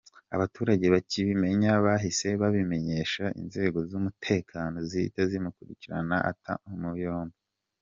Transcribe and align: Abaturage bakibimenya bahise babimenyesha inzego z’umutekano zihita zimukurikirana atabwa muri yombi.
Abaturage 0.35 0.85
bakibimenya 0.93 1.71
bahise 1.85 2.27
babimenyesha 2.41 3.23
inzego 3.41 3.77
z’umutekano 3.89 4.77
zihita 4.89 5.21
zimukurikirana 5.31 6.15
atabwa 6.31 6.71
muri 6.83 7.01
yombi. 7.07 7.37